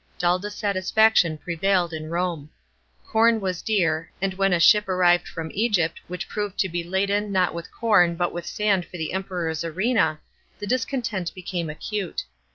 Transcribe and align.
Dull 0.17 0.39
dissatisfaction 0.39 1.37
prevailed 1.37 1.93
in 1.93 2.09
Rome. 2.09 2.49
Corn 3.05 3.39
was 3.39 3.61
dear, 3.61 4.11
and 4.19 4.33
when 4.33 4.51
a 4.51 4.59
ship 4.59 4.89
arrived 4.89 5.27
from 5.27 5.51
Egypt 5.53 6.01
which 6.07 6.27
proved 6.27 6.57
to 6.57 6.69
be 6.69 6.83
laden, 6.83 7.31
not 7.31 7.53
with 7.53 7.71
corn, 7.71 8.15
but 8.15 8.33
with 8.33 8.47
sand 8.47 8.83
for 8.83 8.97
the 8.97 9.13
Emperor's 9.13 9.63
arena, 9.63 10.19
the 10.57 10.65
discontent 10.65 11.31
became 11.35 11.69
acute. 11.69 12.23